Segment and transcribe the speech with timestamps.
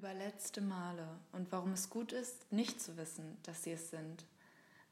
[0.00, 4.24] Über letzte Male und warum es gut ist, nicht zu wissen, dass sie es sind.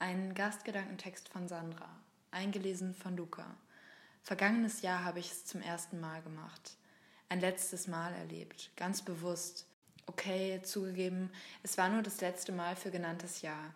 [0.00, 1.88] Ein Gastgedankentext von Sandra,
[2.32, 3.46] eingelesen von Luca.
[4.24, 6.76] Vergangenes Jahr habe ich es zum ersten Mal gemacht.
[7.28, 9.66] Ein letztes Mal erlebt, ganz bewusst.
[10.06, 11.30] Okay, zugegeben,
[11.62, 13.72] es war nur das letzte Mal für genanntes Jahr.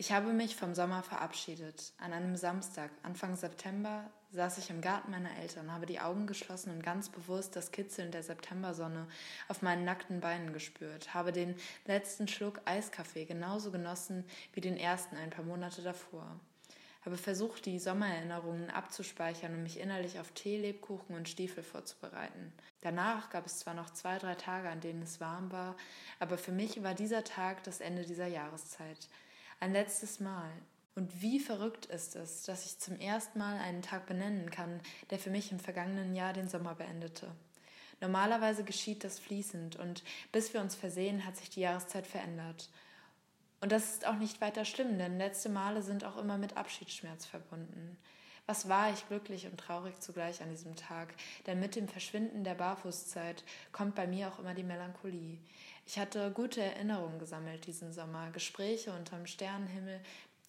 [0.00, 1.92] Ich habe mich vom Sommer verabschiedet.
[1.98, 6.70] An einem Samstag, Anfang September, saß ich im Garten meiner Eltern, habe die Augen geschlossen
[6.70, 9.08] und ganz bewusst das Kitzeln der Septembersonne
[9.48, 15.16] auf meinen nackten Beinen gespürt, habe den letzten Schluck Eiskaffee genauso genossen wie den ersten
[15.16, 16.38] ein paar Monate davor,
[17.04, 22.52] habe versucht, die Sommererinnerungen abzuspeichern und mich innerlich auf Tee, Lebkuchen und Stiefel vorzubereiten.
[22.82, 25.74] Danach gab es zwar noch zwei, drei Tage, an denen es warm war,
[26.20, 29.08] aber für mich war dieser Tag das Ende dieser Jahreszeit–
[29.60, 30.50] ein letztes Mal.
[30.94, 35.18] Und wie verrückt ist es, dass ich zum ersten Mal einen Tag benennen kann, der
[35.18, 37.28] für mich im vergangenen Jahr den Sommer beendete.
[38.00, 42.68] Normalerweise geschieht das fließend und bis wir uns versehen, hat sich die Jahreszeit verändert.
[43.60, 47.26] Und das ist auch nicht weiter schlimm, denn letzte Male sind auch immer mit Abschiedsschmerz
[47.26, 47.96] verbunden.
[48.46, 51.14] Was war ich glücklich und traurig zugleich an diesem Tag,
[51.46, 55.38] denn mit dem Verschwinden der Barfußzeit kommt bei mir auch immer die Melancholie.
[55.90, 59.98] Ich hatte gute Erinnerungen gesammelt diesen Sommer, Gespräche unterm Sternenhimmel,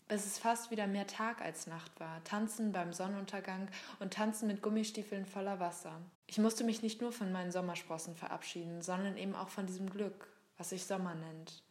[0.09, 3.69] bis es fast wieder mehr Tag als Nacht war, Tanzen beim Sonnenuntergang
[4.01, 6.01] und Tanzen mit Gummistiefeln voller Wasser.
[6.27, 10.27] Ich musste mich nicht nur von meinen Sommersprossen verabschieden, sondern eben auch von diesem Glück,
[10.57, 11.63] was sich Sommer nennt.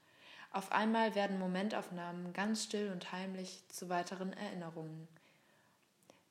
[0.51, 5.09] Auf einmal werden Momentaufnahmen ganz still und heimlich zu weiteren Erinnerungen.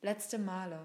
[0.01, 0.79] Letzte Male.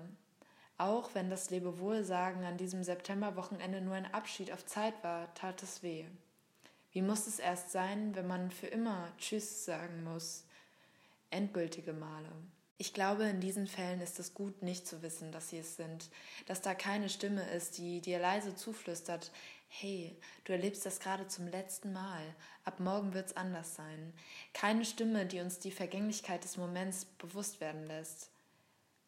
[0.77, 5.83] Auch wenn das Lebewohlsagen an diesem Septemberwochenende nur ein Abschied auf Zeit war, tat es
[5.83, 6.05] weh.
[6.93, 10.45] Wie muss es erst sein, wenn man für immer Tschüss sagen muss?
[11.31, 12.31] Endgültige Male.
[12.77, 16.11] Ich glaube, in diesen Fällen ist es gut, nicht zu wissen, dass sie es sind,
[16.47, 19.31] dass da keine Stimme ist, die dir leise zuflüstert,
[19.69, 22.35] hey, du erlebst das gerade zum letzten Mal,
[22.65, 24.13] ab morgen wird's anders sein.
[24.53, 28.32] Keine Stimme, die uns die Vergänglichkeit des Moments bewusst werden lässt.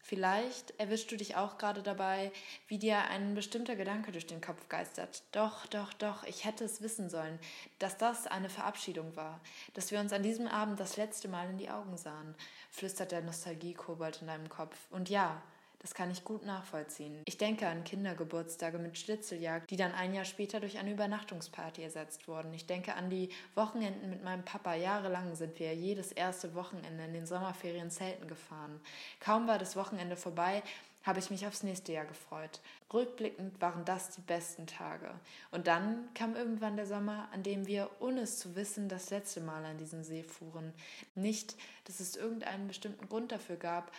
[0.07, 2.31] Vielleicht erwischst du dich auch gerade dabei,
[2.67, 5.23] wie dir ein bestimmter Gedanke durch den Kopf geistert.
[5.31, 7.39] Doch, doch, doch, ich hätte es wissen sollen,
[7.79, 9.41] dass das eine Verabschiedung war,
[9.73, 12.35] dass wir uns an diesem Abend das letzte Mal in die Augen sahen,
[12.69, 14.77] flüstert der Nostalgie-Kobold in deinem Kopf.
[14.91, 15.41] Und ja,
[15.85, 17.21] das kann ich gut nachvollziehen.
[17.25, 22.27] Ich denke an Kindergeburtstage mit Schnitzeljagd, die dann ein Jahr später durch eine Übernachtungsparty ersetzt
[22.27, 22.51] wurden.
[22.55, 24.73] Ich denke an die Wochenenden mit meinem Papa.
[24.73, 28.81] Jahrelang sind wir jedes erste Wochenende in den Sommerferien Zelten gefahren.
[29.19, 30.63] Kaum war das Wochenende vorbei,
[31.03, 32.61] habe ich mich aufs nächste Jahr gefreut.
[32.91, 35.11] Rückblickend waren das die besten Tage.
[35.51, 39.41] Und dann kam irgendwann der Sommer, an dem wir, ohne es zu wissen, das letzte
[39.41, 40.73] Mal an diesen See fuhren.
[41.13, 43.91] Nicht, dass es irgendeinen bestimmten Grund dafür gab,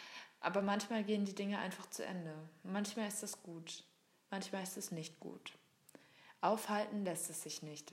[0.47, 2.33] aber manchmal gehen die Dinge einfach zu Ende.
[2.62, 3.83] Manchmal ist es gut,
[4.31, 5.53] manchmal ist es nicht gut.
[6.41, 7.93] Aufhalten lässt es sich nicht.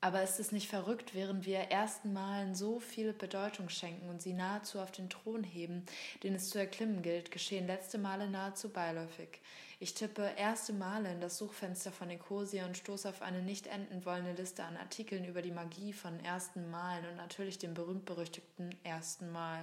[0.00, 4.32] Aber ist es nicht verrückt, während wir ersten Malen so viel Bedeutung schenken und sie
[4.32, 5.84] nahezu auf den Thron heben,
[6.22, 9.40] den es zu erklimmen gilt, geschehen letzte Male nahezu beiläufig.
[9.78, 14.06] Ich tippe erste Male in das Suchfenster von Ecosia und stoße auf eine nicht enden
[14.06, 19.30] wollende Liste an Artikeln über die Magie von ersten Malen und natürlich dem berühmt-berüchtigten ersten
[19.32, 19.62] Mal.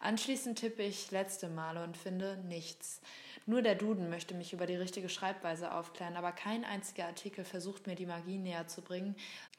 [0.00, 3.00] Anschließend tippe ich letzte Male und finde nichts.
[3.46, 7.86] Nur der Duden möchte mich über die richtige Schreibweise aufklären, aber kein einziger Artikel versucht
[7.86, 9.14] mir die Magie näher zu bringen,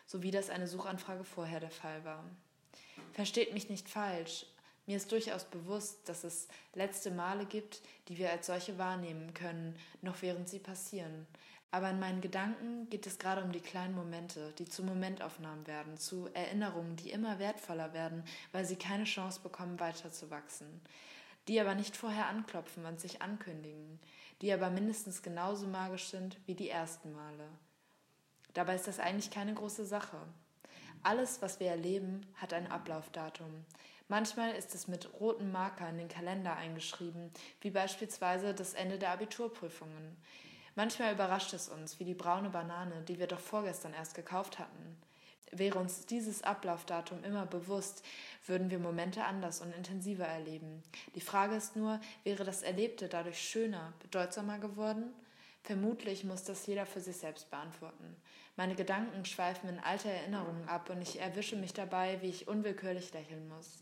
[0.05, 2.23] so wie das eine Suchanfrage vorher der Fall war.
[3.13, 4.45] Versteht mich nicht falsch.
[4.85, 9.77] Mir ist durchaus bewusst, dass es letzte Male gibt, die wir als solche wahrnehmen können,
[10.01, 11.27] noch während sie passieren.
[11.71, 15.97] Aber in meinen Gedanken geht es gerade um die kleinen Momente, die zu Momentaufnahmen werden,
[15.97, 18.23] zu Erinnerungen, die immer wertvoller werden,
[18.53, 20.81] weil sie keine Chance bekommen, weiterzuwachsen.
[21.47, 23.99] Die aber nicht vorher anklopfen und sich ankündigen,
[24.41, 27.49] die aber mindestens genauso magisch sind wie die ersten Male.
[28.53, 30.17] Dabei ist das eigentlich keine große Sache.
[31.03, 33.65] Alles, was wir erleben, hat ein Ablaufdatum.
[34.07, 37.29] Manchmal ist es mit roten Marker in den Kalender eingeschrieben,
[37.61, 40.17] wie beispielsweise das Ende der Abiturprüfungen.
[40.77, 45.01] Manchmal überrascht es uns, wie die braune Banane, die wir doch vorgestern erst gekauft hatten.
[45.51, 48.05] Wäre uns dieses Ablaufdatum immer bewusst,
[48.45, 50.83] würden wir Momente anders und intensiver erleben.
[51.15, 55.11] Die Frage ist nur, wäre das Erlebte dadurch schöner, bedeutsamer geworden?
[55.63, 58.15] Vermutlich muss das jeder für sich selbst beantworten.
[58.55, 63.11] Meine Gedanken schweifen in alte Erinnerungen ab und ich erwische mich dabei, wie ich unwillkürlich
[63.13, 63.81] lächeln muss.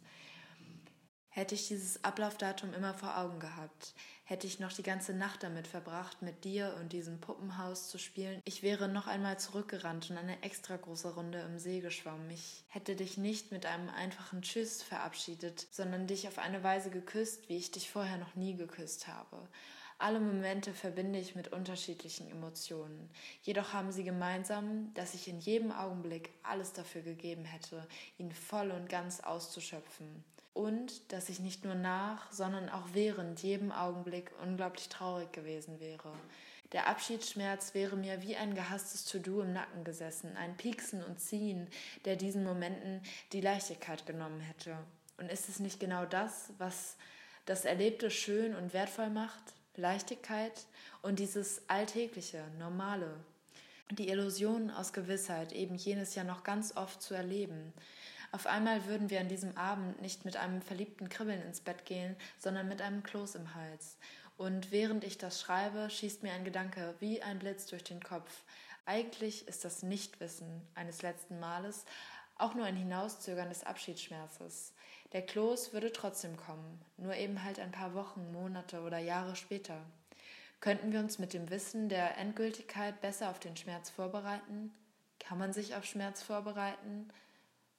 [1.35, 3.93] Hätte ich dieses Ablaufdatum immer vor Augen gehabt,
[4.23, 8.39] hätte ich noch die ganze Nacht damit verbracht, mit dir und diesem Puppenhaus zu spielen.
[8.45, 12.29] Ich wäre noch einmal zurückgerannt und eine extra große Runde im See geschwommen.
[12.29, 17.49] Ich hätte dich nicht mit einem einfachen Tschüss verabschiedet, sondern dich auf eine Weise geküsst,
[17.49, 19.49] wie ich dich vorher noch nie geküsst habe.
[19.97, 23.09] Alle Momente verbinde ich mit unterschiedlichen Emotionen.
[23.43, 27.87] Jedoch haben sie gemeinsam, dass ich in jedem Augenblick alles dafür gegeben hätte,
[28.17, 30.23] ihn voll und ganz auszuschöpfen.
[30.53, 36.11] Und dass ich nicht nur nach, sondern auch während jedem Augenblick unglaublich traurig gewesen wäre.
[36.71, 41.69] Der Abschiedsschmerz wäre mir wie ein gehasstes To-Do im Nacken gesessen, ein Pieksen und Ziehen,
[42.03, 43.01] der diesen Momenten
[43.31, 44.77] die Leichtigkeit genommen hätte.
[45.17, 46.97] Und ist es nicht genau das, was
[47.45, 49.53] das Erlebte schön und wertvoll macht?
[49.77, 50.65] Leichtigkeit
[51.01, 53.15] und dieses Alltägliche, Normale.
[53.91, 57.73] Die Illusion aus Gewissheit, eben jenes ja noch ganz oft zu erleben.
[58.31, 62.15] Auf einmal würden wir an diesem Abend nicht mit einem verliebten Kribbeln ins Bett gehen,
[62.39, 63.97] sondern mit einem Kloß im Hals.
[64.37, 68.43] Und während ich das schreibe, schießt mir ein Gedanke wie ein Blitz durch den Kopf.
[68.85, 71.85] Eigentlich ist das Nichtwissen eines letzten Males
[72.37, 74.73] auch nur ein Hinauszögern des Abschiedsschmerzes.
[75.13, 79.81] Der Kloß würde trotzdem kommen, nur eben halt ein paar Wochen, Monate oder Jahre später.
[80.59, 84.73] Könnten wir uns mit dem Wissen der Endgültigkeit besser auf den Schmerz vorbereiten?
[85.19, 87.09] Kann man sich auf Schmerz vorbereiten?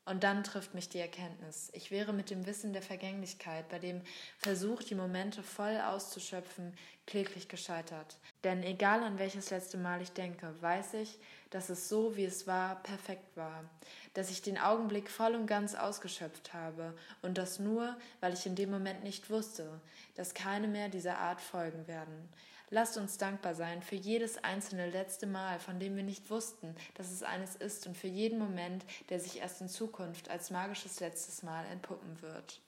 [0.06, 1.68] Und dann trifft mich die Erkenntnis.
[1.72, 4.02] Ich wäre mit dem Wissen der Vergänglichkeit, bei dem
[4.38, 6.72] Versuch, die Momente voll auszuschöpfen,
[7.06, 8.16] kläglich gescheitert.
[8.44, 11.18] Denn egal an welches letzte Mal ich denke, weiß ich,
[11.50, 13.64] dass es so, wie es war, perfekt war.
[14.14, 16.96] Dass ich den Augenblick voll und ganz ausgeschöpft habe.
[17.22, 19.80] Und das nur, weil ich in dem Moment nicht wusste,
[20.14, 22.28] dass keine mehr dieser Art folgen werden.
[22.70, 27.12] Lasst uns dankbar sein für jedes einzelne letzte Mal, von dem wir nicht wussten, dass
[27.12, 31.44] es eines ist und für jeden Moment, der sich erst in Zukunft als magisches letztes
[31.44, 32.60] Mal entpuppen wird.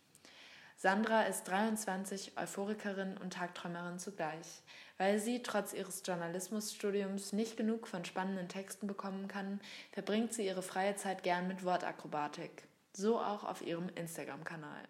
[0.77, 4.62] Sandra ist 23, Euphorikerin und Tagträumerin zugleich.
[4.97, 9.61] Weil sie trotz ihres Journalismusstudiums nicht genug von spannenden Texten bekommen kann,
[9.91, 12.69] verbringt sie ihre freie Zeit gern mit Wortakrobatik.
[12.93, 14.85] So auch auf ihrem Instagram-Kanal.